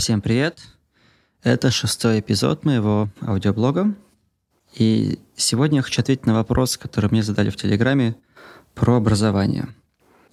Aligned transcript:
Всем 0.00 0.22
привет! 0.22 0.62
Это 1.42 1.70
шестой 1.70 2.20
эпизод 2.20 2.64
моего 2.64 3.10
аудиоблога. 3.20 3.94
И 4.74 5.18
сегодня 5.36 5.76
я 5.76 5.82
хочу 5.82 6.00
ответить 6.00 6.24
на 6.24 6.32
вопрос, 6.32 6.78
который 6.78 7.10
мне 7.10 7.22
задали 7.22 7.50
в 7.50 7.56
Телеграме 7.56 8.16
про 8.74 8.96
образование. 8.96 9.68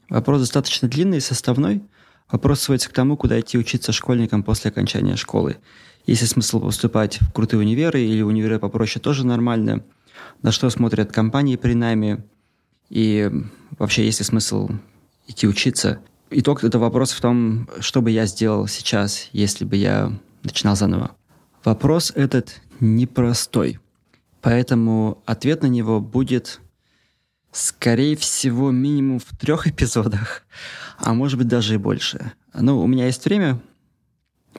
Вопрос 0.08 0.40
достаточно 0.40 0.88
длинный 0.88 1.18
и 1.18 1.20
составной. 1.20 1.84
Вопрос 2.32 2.62
сводится 2.62 2.90
к 2.90 2.94
тому, 2.94 3.18
куда 3.18 3.42
идти 3.42 3.58
учиться 3.58 3.92
школьникам 3.92 4.42
после 4.42 4.72
окончания 4.72 5.18
школы. 5.18 5.58
Есть 6.06 6.22
ли 6.22 6.28
смысл 6.30 6.62
поступать 6.62 7.20
в 7.20 7.34
крутые 7.34 7.60
универы 7.60 8.00
или 8.00 8.22
универы 8.22 8.60
попроще 8.60 9.04
тоже 9.04 9.28
нормально? 9.28 9.84
На 10.44 10.54
что 10.54 10.70
смотрят 10.70 11.12
компании 11.12 11.58
при 11.58 11.74
найме? 11.74 12.24
И 12.88 13.30
вообще 13.78 14.06
есть 14.06 14.20
ли 14.20 14.26
смысл 14.26 14.70
идти 15.28 15.46
учиться? 15.46 16.00
Итог 16.30 16.64
этого 16.64 16.84
вопроса 16.84 17.16
в 17.16 17.22
том, 17.22 17.70
что 17.80 18.02
бы 18.02 18.12
я 18.12 18.26
сделал 18.26 18.68
сейчас, 18.68 19.30
если 19.32 19.64
бы 19.64 19.78
я 19.78 20.12
начинал 20.44 20.76
заново. 20.76 21.12
Вопрос 21.64 22.12
этот 22.16 22.62
непростой, 22.82 23.80
поэтому 24.42 25.22
ответ 25.26 25.64
на 25.64 25.68
него 25.68 26.02
будет, 26.02 26.60
скорее 27.52 28.18
всего, 28.18 28.72
минимум 28.72 29.20
в 29.20 29.38
трех 29.38 29.68
эпизодах, 29.68 30.44
а 30.98 31.14
может 31.14 31.38
быть 31.38 31.48
даже 31.48 31.76
и 31.76 31.78
больше. 31.78 32.34
Ну, 32.54 32.82
у 32.82 32.88
меня 32.88 33.06
есть 33.06 33.24
время, 33.24 33.62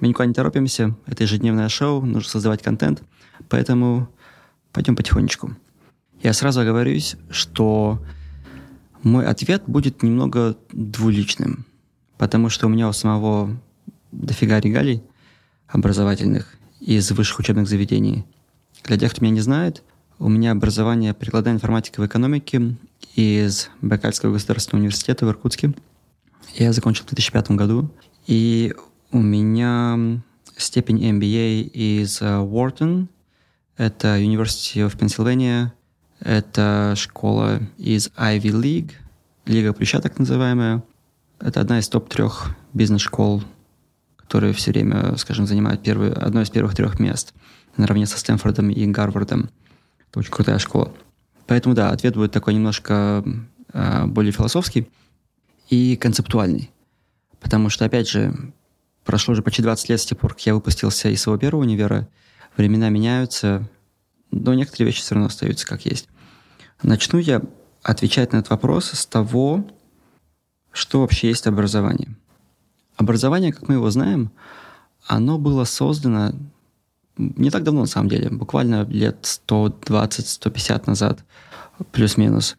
мы 0.00 0.08
никуда 0.08 0.24
не 0.26 0.34
торопимся, 0.34 0.96
это 1.06 1.24
ежедневное 1.24 1.68
шоу, 1.68 2.00
нужно 2.00 2.30
создавать 2.30 2.62
контент, 2.62 3.02
поэтому 3.50 4.08
пойдем 4.72 4.96
потихонечку. 4.96 5.54
Я 6.22 6.32
сразу 6.32 6.60
оговорюсь, 6.60 7.16
что 7.30 8.02
мой 9.02 9.26
ответ 9.26 9.62
будет 9.66 10.02
немного 10.02 10.56
двуличным, 10.72 11.66
потому 12.18 12.48
что 12.48 12.66
у 12.66 12.68
меня 12.68 12.88
у 12.88 12.92
самого 12.92 13.56
дофига 14.12 14.60
регалий 14.60 15.02
образовательных 15.66 16.54
из 16.80 17.10
высших 17.10 17.38
учебных 17.38 17.68
заведений. 17.68 18.24
Для 18.84 18.98
тех, 18.98 19.12
кто 19.12 19.24
меня 19.24 19.34
не 19.34 19.40
знает, 19.40 19.82
у 20.18 20.28
меня 20.28 20.52
образование 20.52 21.14
прикладная 21.14 21.54
информатика 21.54 22.00
в 22.00 22.06
экономике 22.06 22.76
из 23.14 23.70
Байкальского 23.80 24.32
государственного 24.32 24.82
университета 24.82 25.26
в 25.26 25.30
Иркутске. 25.30 25.72
Я 26.54 26.72
закончил 26.72 27.04
в 27.04 27.08
2005 27.08 27.52
году. 27.52 27.90
И 28.26 28.74
у 29.12 29.18
меня 29.18 30.20
степень 30.56 31.02
MBA 31.02 31.62
из 31.62 32.20
Wharton. 32.20 33.06
Это 33.76 34.18
University 34.18 34.86
of 34.86 34.98
Pennsylvania 34.98 35.70
это 36.20 36.94
школа 36.96 37.60
из 37.76 38.08
Ivy 38.16 38.50
League, 38.50 38.92
Лига 39.46 39.72
Плюща 39.72 40.00
так 40.00 40.18
называемая. 40.18 40.82
Это 41.40 41.60
одна 41.60 41.78
из 41.78 41.88
топ-трех 41.88 42.50
бизнес-школ, 42.74 43.42
которые 44.16 44.52
все 44.52 44.72
время, 44.72 45.16
скажем, 45.16 45.46
занимают 45.46 45.82
первые, 45.82 46.12
одно 46.12 46.42
из 46.42 46.50
первых 46.50 46.74
трех 46.74 46.98
мест 46.98 47.34
наравне 47.76 48.06
со 48.06 48.18
Стэнфордом 48.18 48.70
и 48.70 48.86
Гарвардом. 48.86 49.50
Это 50.10 50.18
очень 50.18 50.32
крутая 50.32 50.58
школа. 50.58 50.92
Поэтому, 51.46 51.74
да, 51.74 51.90
ответ 51.90 52.14
будет 52.14 52.32
такой 52.32 52.54
немножко 52.54 53.24
э, 53.72 54.06
более 54.06 54.32
философский 54.32 54.88
и 55.70 55.96
концептуальный. 55.96 56.70
Потому 57.40 57.70
что, 57.70 57.84
опять 57.84 58.08
же, 58.08 58.34
прошло 59.04 59.32
уже 59.32 59.42
почти 59.42 59.62
20 59.62 59.88
лет 59.88 60.00
с 60.00 60.06
тех 60.06 60.18
пор, 60.18 60.34
как 60.34 60.44
я 60.44 60.54
выпустился 60.54 61.08
из 61.08 61.22
своего 61.22 61.38
первого 61.38 61.62
универа. 61.62 62.08
Времена 62.56 62.88
меняются, 62.88 63.68
но 64.30 64.54
некоторые 64.54 64.86
вещи 64.86 65.00
все 65.00 65.14
равно 65.14 65.28
остаются 65.28 65.66
как 65.66 65.86
есть. 65.86 66.08
Начну 66.82 67.18
я 67.18 67.42
отвечать 67.82 68.32
на 68.32 68.38
этот 68.38 68.50
вопрос 68.50 68.90
с 68.90 69.06
того, 69.06 69.64
что 70.72 71.00
вообще 71.00 71.28
есть 71.28 71.46
образование. 71.46 72.14
Образование, 72.96 73.52
как 73.52 73.68
мы 73.68 73.74
его 73.74 73.90
знаем, 73.90 74.30
оно 75.06 75.38
было 75.38 75.64
создано 75.64 76.32
не 77.16 77.50
так 77.50 77.64
давно, 77.64 77.80
на 77.80 77.86
самом 77.86 78.08
деле, 78.08 78.30
буквально 78.30 78.84
лет 78.84 79.24
120-150 79.48 80.82
назад, 80.86 81.24
плюс-минус, 81.90 82.56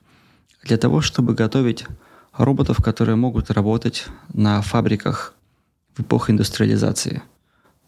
для 0.63 0.77
того, 0.77 0.99
чтобы 0.99 1.33
готовить 1.33 1.85
роботов, 2.33 2.77
которые 2.83 3.15
могут 3.15 3.51
работать 3.51 4.07
на 4.33 4.61
фабриках 4.61 5.33
в 5.95 6.01
эпоху 6.01 6.31
индустриализации– 6.31 7.21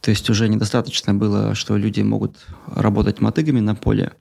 то 0.01 0.09
есть 0.09 0.29
уже 0.29 0.50
недостаточно 0.50 1.13
было, 1.13 1.53
что 1.53 1.78
люди 1.78 2.01
могут 2.01 2.35
работать 2.66 3.22
мотыгами 3.22 3.59
на 3.59 3.75
поле. 3.75 4.13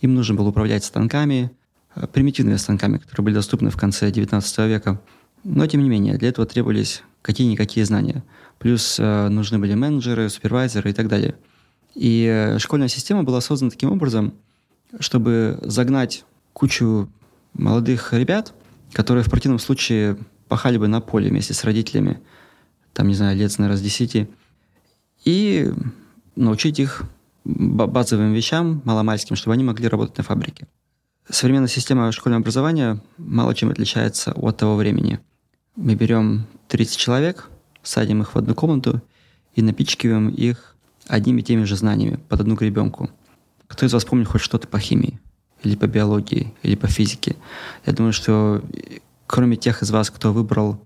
Им 0.00 0.14
нужно 0.14 0.34
было 0.34 0.48
управлять 0.48 0.84
станками, 0.84 1.52
э, 1.94 2.06
примитивными 2.08 2.56
станками, 2.56 2.98
которые 2.98 3.26
были 3.26 3.34
доступны 3.36 3.70
в 3.70 3.76
конце 3.76 4.10
XIX 4.10 4.68
века. 4.68 5.00
Но, 5.44 5.66
тем 5.66 5.82
не 5.82 5.88
менее, 5.88 6.16
для 6.18 6.28
этого 6.28 6.46
требовались 6.46 7.02
какие-никакие 7.22 7.86
знания. 7.86 8.22
Плюс 8.58 8.98
э, 8.98 9.28
нужны 9.28 9.58
были 9.58 9.74
менеджеры, 9.74 10.28
супервайзеры 10.28 10.90
и 10.90 10.92
так 10.92 11.08
далее. 11.08 11.36
И 11.94 12.26
э, 12.26 12.58
школьная 12.58 12.88
система 12.88 13.22
была 13.22 13.40
создана 13.40 13.70
таким 13.70 13.90
образом, 13.90 14.34
чтобы 14.98 15.58
загнать 15.62 16.24
кучу 16.52 17.08
молодых 17.54 18.12
ребят, 18.12 18.52
которые 18.92 19.24
в 19.24 19.30
противном 19.30 19.58
случае 19.58 20.18
пахали 20.48 20.78
бы 20.78 20.88
на 20.88 21.00
поле 21.00 21.30
вместе 21.30 21.54
с 21.54 21.64
родителями, 21.64 22.20
там, 22.92 23.08
не 23.08 23.14
знаю, 23.14 23.36
лет, 23.36 23.56
наверное, 23.58 23.78
с 23.78 23.82
10, 23.82 24.28
и 25.24 25.72
научить 26.36 26.78
их 26.80 27.02
базовым 27.44 28.32
вещам, 28.32 28.82
маломальским, 28.84 29.36
чтобы 29.36 29.54
они 29.54 29.64
могли 29.64 29.88
работать 29.88 30.18
на 30.18 30.24
фабрике. 30.24 30.66
Современная 31.28 31.68
система 31.68 32.10
школьного 32.12 32.40
образования 32.40 33.00
мало 33.16 33.54
чем 33.54 33.70
отличается 33.70 34.32
от 34.32 34.56
того 34.56 34.76
времени. 34.76 35.20
Мы 35.76 35.94
берем 35.94 36.46
30 36.68 36.96
человек, 36.96 37.48
садим 37.82 38.22
их 38.22 38.34
в 38.34 38.38
одну 38.38 38.54
комнату 38.54 39.02
и 39.54 39.62
напичкиваем 39.62 40.28
их 40.28 40.76
одними 41.06 41.40
и 41.40 41.44
теми 41.44 41.64
же 41.64 41.76
знаниями 41.76 42.16
под 42.28 42.40
одну 42.40 42.54
гребенку. 42.54 43.10
Кто 43.66 43.86
из 43.86 43.92
вас 43.92 44.04
помнит 44.04 44.28
хоть 44.28 44.40
что-то 44.40 44.68
по 44.68 44.78
химии, 44.78 45.20
или 45.62 45.76
по 45.76 45.86
биологии, 45.86 46.54
или 46.62 46.74
по 46.74 46.88
физике? 46.88 47.36
Я 47.86 47.92
думаю, 47.92 48.12
что 48.12 48.62
кроме 49.26 49.56
тех 49.56 49.82
из 49.82 49.90
вас, 49.90 50.10
кто 50.10 50.32
выбрал 50.32 50.84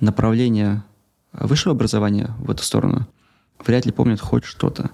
направление 0.00 0.84
высшего 1.32 1.74
образования 1.74 2.34
в 2.38 2.50
эту 2.50 2.62
сторону– 2.62 3.06
вряд 3.66 3.86
ли 3.86 3.92
помнят 3.92 4.20
хоть 4.20 4.44
что-то. 4.44 4.90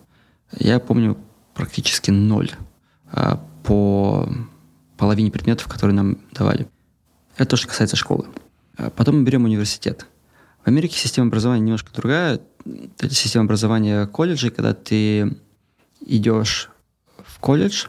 Я 0.53 0.79
помню 0.79 1.17
практически 1.55 2.11
ноль 2.11 2.51
а, 3.11 3.37
по 3.65 4.29
половине 4.97 5.31
предметов, 5.31 5.69
которые 5.69 5.95
нам 5.95 6.19
давали. 6.33 6.69
Это 7.37 7.51
то, 7.51 7.57
что 7.57 7.69
касается 7.69 7.97
школы. 7.97 8.27
А 8.77 8.91
потом 8.91 9.19
мы 9.19 9.25
берем 9.25 9.45
университет. 9.45 10.07
В 10.65 10.69
Америке 10.69 10.99
система 10.99 11.29
образования 11.29 11.63
немножко 11.63 11.93
другая. 11.93 12.41
Это 12.99 13.15
система 13.15 13.45
образования 13.45 14.07
колледжей, 14.07 14.51
когда 14.51 14.75
ты 14.75 15.37
идешь 16.05 16.71
в 17.25 17.39
колледж, 17.39 17.87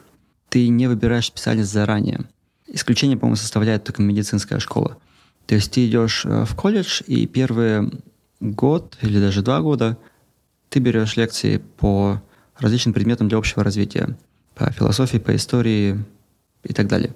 ты 0.49 0.67
не 0.67 0.87
выбираешь 0.87 1.27
специальность 1.27 1.71
заранее. 1.71 2.25
Исключение, 2.67 3.17
по-моему, 3.17 3.35
составляет 3.35 3.83
только 3.83 4.01
медицинская 4.01 4.59
школа. 4.59 4.97
То 5.45 5.55
есть 5.55 5.71
ты 5.71 5.87
идешь 5.87 6.25
э, 6.25 6.45
в 6.45 6.55
колледж, 6.55 7.01
и 7.07 7.25
первый 7.25 7.91
год 8.39 8.97
или 9.01 9.19
даже 9.19 9.41
два 9.41 9.61
года 9.61 9.97
ты 10.69 10.79
берешь 10.79 11.15
лекции 11.15 11.57
по 11.77 12.21
различным 12.57 12.93
предметам 12.93 13.29
для 13.29 13.37
общего 13.37 13.63
развития, 13.63 14.17
по 14.55 14.69
философии, 14.71 15.17
по 15.17 15.35
истории 15.35 16.03
и 16.63 16.73
так 16.73 16.87
далее. 16.87 17.13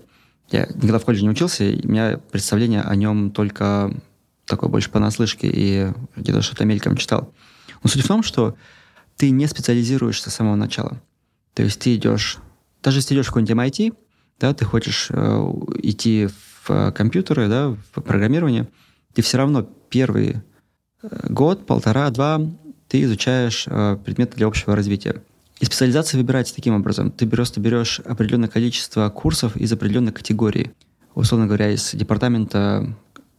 Я 0.52 0.68
никогда 0.76 1.00
в 1.00 1.06
колледже 1.06 1.24
не 1.24 1.32
учился, 1.32 1.64
и 1.64 1.86
у 1.86 1.90
меня 1.90 2.20
представление 2.32 2.82
о 2.82 2.96
нем 2.96 3.32
только 3.32 3.94
такое 4.46 4.70
больше 4.70 4.90
понаслышке 4.90 5.50
и 5.52 5.88
где-то 6.16 6.42
что-то 6.42 6.66
мельком 6.66 6.98
читал. 6.98 7.34
Но 7.84 7.90
суть 7.90 8.04
в 8.04 8.08
том, 8.08 8.22
что 8.22 8.56
ты 9.16 9.30
не 9.30 9.48
специализируешься 9.48 10.30
с 10.30 10.36
самого 10.36 10.56
начала. 10.56 11.02
То 11.54 11.64
есть 11.64 11.80
ты 11.80 11.96
идешь, 11.96 12.38
даже 12.84 13.00
если 13.00 13.16
идешь 13.16 13.28
в 13.28 13.30
какой-нибудь 13.30 13.56
MIT, 13.56 13.96
да, 14.40 14.54
ты 14.54 14.66
хочешь 14.66 15.08
э, 15.10 15.54
идти 15.84 16.28
в 16.64 16.92
компьютеры, 16.92 17.48
да, 17.48 17.70
в 17.70 18.02
программирование, 18.02 18.68
ты 19.14 19.22
все 19.22 19.38
равно 19.38 19.64
первый 19.90 20.42
э, 21.02 21.28
год, 21.30 21.66
полтора, 21.66 22.10
два 22.10 22.42
ты 22.88 23.04
изучаешь 23.04 23.66
э, 23.68 23.98
предметы 24.04 24.36
для 24.36 24.48
общего 24.48 24.76
развития. 24.76 25.24
И 25.62 25.66
специализация 25.66 26.18
выбирается 26.18 26.56
таким 26.56 26.74
образом. 26.74 27.12
Ты 27.12 27.28
просто 27.28 27.60
берешь 27.60 28.00
определенное 28.00 28.50
количество 28.50 29.08
курсов 29.10 29.56
из 29.56 29.72
определенной 29.72 30.12
категории, 30.12 30.74
условно 31.14 31.46
говоря, 31.46 31.70
из 31.70 31.94
департамента 31.94 32.96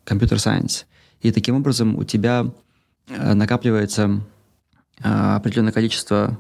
Computer 0.06 0.36
Science. 0.36 0.84
И 1.20 1.32
таким 1.32 1.56
образом 1.56 1.96
у 1.96 2.04
тебя 2.04 2.46
э, 3.08 3.34
накапливается 3.34 4.20
э, 5.02 5.08
определенное 5.08 5.72
количество 5.72 6.38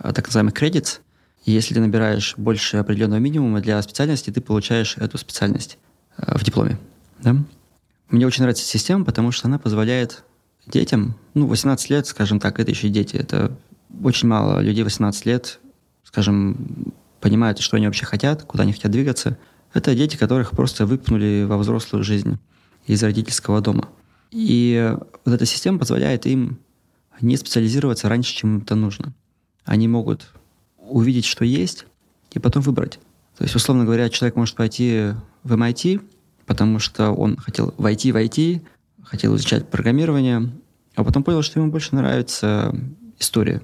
э, 0.00 0.12
так 0.12 0.26
называемых 0.26 0.52
кредитов, 0.52 1.00
и 1.44 1.52
если 1.52 1.74
ты 1.74 1.80
набираешь 1.80 2.34
больше 2.36 2.78
определенного 2.78 3.20
минимума 3.20 3.60
для 3.60 3.80
специальности, 3.82 4.30
ты 4.30 4.40
получаешь 4.40 4.96
эту 4.96 5.16
специальность 5.16 5.78
в 6.16 6.42
дипломе. 6.42 6.76
Да? 7.20 7.36
Мне 8.08 8.26
очень 8.26 8.42
нравится 8.42 8.64
система, 8.64 9.04
потому 9.04 9.30
что 9.30 9.46
она 9.46 9.60
позволяет 9.60 10.24
детям, 10.66 11.16
ну, 11.34 11.46
18 11.46 11.88
лет, 11.88 12.06
скажем 12.08 12.40
так, 12.40 12.58
это 12.58 12.70
еще 12.70 12.88
дети. 12.88 13.16
Это 13.16 13.56
очень 14.02 14.28
мало 14.28 14.60
людей 14.60 14.84
18 14.84 15.26
лет, 15.26 15.60
скажем, 16.04 16.92
понимают, 17.20 17.58
что 17.58 17.76
они 17.76 17.86
вообще 17.86 18.06
хотят, 18.06 18.42
куда 18.44 18.62
они 18.62 18.72
хотят 18.72 18.90
двигаться. 18.90 19.38
Это 19.72 19.94
дети, 19.94 20.16
которых 20.16 20.50
просто 20.52 20.86
выпнули 20.86 21.44
во 21.48 21.58
взрослую 21.58 22.02
жизнь 22.02 22.38
из 22.86 23.02
родительского 23.02 23.60
дома. 23.60 23.88
И 24.30 24.96
вот 25.24 25.34
эта 25.34 25.46
система 25.46 25.78
позволяет 25.78 26.26
им 26.26 26.58
не 27.20 27.36
специализироваться 27.36 28.08
раньше, 28.08 28.34
чем 28.34 28.56
им 28.56 28.62
это 28.62 28.74
нужно. 28.74 29.12
Они 29.64 29.88
могут 29.88 30.32
увидеть, 30.78 31.26
что 31.26 31.44
есть, 31.44 31.86
и 32.32 32.38
потом 32.38 32.62
выбрать. 32.62 32.98
То 33.36 33.44
есть, 33.44 33.54
условно 33.54 33.84
говоря, 33.84 34.08
человек 34.08 34.36
может 34.36 34.56
пойти 34.56 35.12
в 35.44 35.52
MIT, 35.52 36.02
потому 36.46 36.78
что 36.78 37.10
он 37.12 37.36
хотел 37.36 37.74
войти 37.76 38.12
в 38.12 38.16
IT, 38.16 38.62
хотел 39.02 39.36
изучать 39.36 39.68
программирование, 39.68 40.50
а 40.94 41.04
потом 41.04 41.22
понял, 41.22 41.42
что 41.42 41.60
ему 41.60 41.70
больше 41.70 41.94
нравится 41.94 42.74
история. 43.18 43.62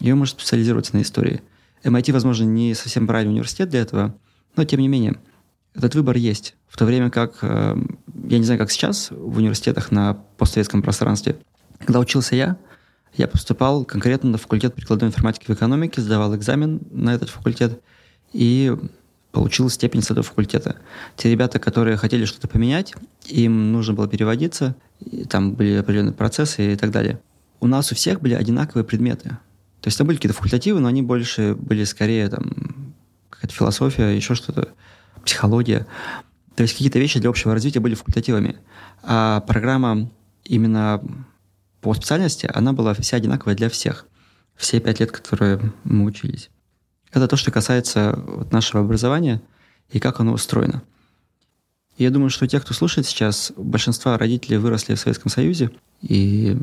Он 0.00 0.18
может 0.18 0.38
специализироваться 0.38 0.96
на 0.96 1.02
истории. 1.02 1.42
MIT, 1.84 2.12
возможно, 2.12 2.44
не 2.44 2.74
совсем 2.74 3.06
правильный 3.06 3.32
университет 3.32 3.68
для 3.68 3.80
этого, 3.80 4.14
но 4.56 4.64
тем 4.64 4.80
не 4.80 4.88
менее, 4.88 5.16
этот 5.74 5.94
выбор 5.94 6.16
есть. 6.16 6.56
В 6.68 6.76
то 6.76 6.84
время 6.84 7.10
как, 7.10 7.38
э, 7.42 7.76
я 8.28 8.38
не 8.38 8.44
знаю, 8.44 8.58
как 8.58 8.70
сейчас 8.70 9.10
в 9.10 9.36
университетах 9.38 9.90
на 9.90 10.14
постсоветском 10.38 10.82
пространстве, 10.82 11.36
когда 11.78 12.00
учился 12.00 12.34
я, 12.34 12.56
я 13.14 13.28
поступал 13.28 13.84
конкретно 13.84 14.30
на 14.30 14.38
факультет 14.38 14.74
прикладной 14.74 15.08
информатики 15.08 15.46
в 15.46 15.50
экономике, 15.50 16.00
сдавал 16.00 16.34
экзамен 16.34 16.80
на 16.90 17.14
этот 17.14 17.30
факультет 17.30 17.80
и 18.32 18.74
получил 19.32 19.68
степень 19.68 20.02
с 20.02 20.10
этого 20.10 20.22
факультета. 20.22 20.76
Те 21.16 21.30
ребята, 21.30 21.58
которые 21.58 21.96
хотели 21.96 22.24
что-то 22.24 22.48
поменять, 22.48 22.94
им 23.26 23.72
нужно 23.72 23.94
было 23.94 24.08
переводиться, 24.08 24.76
там 25.28 25.52
были 25.52 25.74
определенные 25.74 26.14
процессы 26.14 26.72
и 26.72 26.76
так 26.76 26.90
далее. 26.90 27.20
У 27.60 27.66
нас 27.66 27.92
у 27.92 27.94
всех 27.94 28.20
были 28.20 28.34
одинаковые 28.34 28.84
предметы. 28.84 29.38
То 29.86 29.88
есть 29.88 29.98
там 29.98 30.08
были 30.08 30.16
какие-то 30.16 30.34
факультативы, 30.34 30.80
но 30.80 30.88
они 30.88 31.00
больше 31.00 31.54
были 31.54 31.84
скорее 31.84 32.28
там 32.28 32.92
какая-то 33.30 33.54
философия, 33.54 34.16
еще 34.16 34.34
что-то, 34.34 34.70
психология. 35.24 35.86
То 36.56 36.64
есть 36.64 36.74
какие-то 36.74 36.98
вещи 36.98 37.20
для 37.20 37.30
общего 37.30 37.54
развития 37.54 37.78
были 37.78 37.94
факультативами. 37.94 38.56
А 39.04 39.42
программа 39.42 40.10
именно 40.42 41.00
по 41.82 41.94
специальности, 41.94 42.50
она 42.52 42.72
была 42.72 42.94
вся 42.94 43.18
одинаковая 43.18 43.54
для 43.54 43.68
всех. 43.68 44.08
Все 44.56 44.80
пять 44.80 44.98
лет, 44.98 45.12
которые 45.12 45.72
мы 45.84 46.06
учились. 46.06 46.50
Это 47.12 47.28
то, 47.28 47.36
что 47.36 47.52
касается 47.52 48.18
вот 48.26 48.50
нашего 48.50 48.82
образования 48.82 49.40
и 49.92 50.00
как 50.00 50.18
оно 50.18 50.32
устроено. 50.32 50.82
Я 51.96 52.10
думаю, 52.10 52.30
что 52.30 52.48
те, 52.48 52.58
кто 52.58 52.74
слушает 52.74 53.06
сейчас, 53.06 53.52
большинство 53.56 54.16
родителей 54.16 54.56
выросли 54.56 54.96
в 54.96 54.98
Советском 54.98 55.30
Союзе, 55.30 55.70
и, 56.02 56.56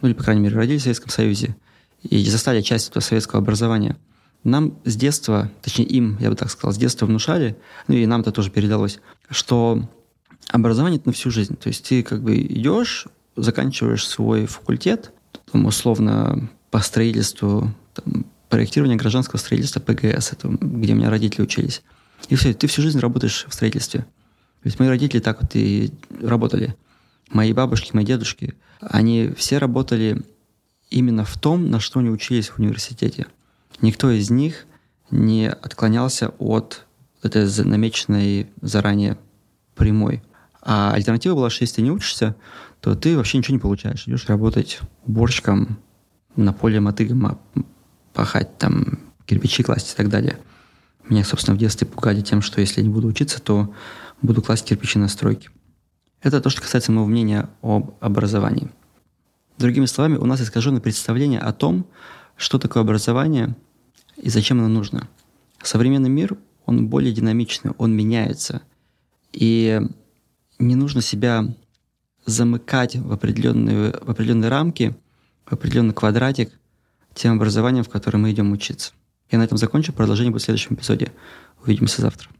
ну 0.00 0.08
или, 0.08 0.14
по 0.14 0.22
крайней 0.22 0.40
мере, 0.40 0.56
родились 0.56 0.80
в 0.80 0.84
Советском 0.84 1.10
Союзе, 1.10 1.56
и 2.02 2.24
застали 2.24 2.60
часть 2.60 2.90
этого 2.90 3.02
советского 3.02 3.40
образования. 3.40 3.96
Нам 4.42 4.78
с 4.84 4.96
детства, 4.96 5.50
точнее 5.62 5.84
им, 5.84 6.16
я 6.20 6.30
бы 6.30 6.36
так 6.36 6.50
сказал, 6.50 6.72
с 6.72 6.78
детства 6.78 7.06
внушали, 7.06 7.56
ну 7.88 7.94
и 7.94 8.06
нам 8.06 8.22
это 8.22 8.32
тоже 8.32 8.50
передалось, 8.50 8.98
что 9.28 9.86
образование 10.48 10.98
это 10.98 11.08
на 11.08 11.12
всю 11.12 11.30
жизнь. 11.30 11.56
То 11.56 11.68
есть 11.68 11.86
ты 11.86 12.02
как 12.02 12.22
бы 12.22 12.38
идешь, 12.38 13.06
заканчиваешь 13.36 14.06
свой 14.06 14.46
факультет, 14.46 15.12
там, 15.52 15.66
условно, 15.66 16.50
по 16.70 16.80
строительству, 16.80 17.72
там, 17.94 18.24
проектирование 18.48 18.96
гражданского 18.96 19.38
строительства 19.38 19.80
ПГС, 19.80 20.32
это 20.32 20.48
где 20.48 20.92
у 20.94 20.96
меня 20.96 21.10
родители 21.10 21.42
учились. 21.42 21.82
И 22.28 22.34
все, 22.34 22.52
ты 22.54 22.66
всю 22.66 22.82
жизнь 22.82 22.98
работаешь 22.98 23.46
в 23.48 23.54
строительстве. 23.54 24.06
Есть 24.64 24.78
мои 24.78 24.88
родители 24.88 25.20
так 25.20 25.40
вот 25.40 25.54
и 25.54 25.92
работали. 26.20 26.76
Мои 27.30 27.52
бабушки, 27.52 27.90
мои 27.92 28.04
дедушки, 28.04 28.54
они 28.80 29.32
все 29.36 29.58
работали 29.58 30.22
именно 30.90 31.24
в 31.24 31.36
том, 31.38 31.70
на 31.70 31.80
что 31.80 32.00
они 32.00 32.10
учились 32.10 32.48
в 32.48 32.58
университете. 32.58 33.26
Никто 33.80 34.10
из 34.10 34.30
них 34.30 34.66
не 35.10 35.48
отклонялся 35.48 36.30
от 36.38 36.86
этой 37.22 37.46
намеченной 37.64 38.48
заранее 38.60 39.18
прямой. 39.74 40.22
А 40.62 40.92
альтернатива 40.92 41.34
была, 41.34 41.50
что 41.50 41.62
если 41.62 41.76
ты 41.76 41.82
не 41.82 41.90
учишься, 41.90 42.36
то 42.80 42.94
ты 42.94 43.16
вообще 43.16 43.38
ничего 43.38 43.54
не 43.54 43.60
получаешь. 43.60 44.06
Идешь 44.06 44.26
работать 44.26 44.80
уборщиком 45.06 45.78
на 46.36 46.52
поле 46.52 46.80
мотыгом, 46.80 47.38
пахать 48.12 48.58
там, 48.58 49.00
кирпичи 49.26 49.62
класть 49.62 49.92
и 49.92 49.96
так 49.96 50.08
далее. 50.08 50.38
Меня, 51.08 51.24
собственно, 51.24 51.56
в 51.56 51.58
детстве 51.58 51.86
пугали 51.86 52.20
тем, 52.20 52.42
что 52.42 52.60
если 52.60 52.80
я 52.80 52.86
не 52.86 52.92
буду 52.92 53.08
учиться, 53.08 53.40
то 53.40 53.74
буду 54.22 54.42
класть 54.42 54.66
кирпичи 54.66 54.98
на 54.98 55.08
стройке. 55.08 55.50
Это 56.22 56.40
то, 56.40 56.50
что 56.50 56.60
касается 56.60 56.92
моего 56.92 57.06
мнения 57.06 57.48
об 57.62 57.94
образовании. 58.00 58.70
Другими 59.60 59.84
словами, 59.84 60.16
у 60.16 60.24
нас 60.24 60.40
искаженное 60.40 60.80
представление 60.80 61.38
о 61.38 61.52
том, 61.52 61.86
что 62.36 62.58
такое 62.58 62.82
образование 62.82 63.54
и 64.16 64.30
зачем 64.30 64.58
оно 64.58 64.68
нужно. 64.68 65.06
Современный 65.62 66.08
мир, 66.08 66.38
он 66.64 66.88
более 66.88 67.12
динамичный, 67.12 67.72
он 67.76 67.94
меняется. 67.94 68.62
И 69.32 69.78
не 70.58 70.76
нужно 70.76 71.02
себя 71.02 71.54
замыкать 72.24 72.96
в 72.96 73.12
определенные, 73.12 73.92
в 73.92 74.08
определенные 74.08 74.48
рамки, 74.48 74.96
в 75.44 75.52
определенный 75.52 75.92
квадратик 75.92 76.58
тем 77.12 77.34
образованием, 77.34 77.84
в 77.84 77.90
которое 77.90 78.16
мы 78.16 78.30
идем 78.30 78.52
учиться. 78.52 78.92
Я 79.30 79.38
на 79.38 79.42
этом 79.42 79.58
закончу. 79.58 79.92
Продолжение 79.92 80.32
будет 80.32 80.40
в 80.40 80.44
следующем 80.46 80.76
эпизоде. 80.76 81.12
Увидимся 81.62 82.00
завтра. 82.00 82.30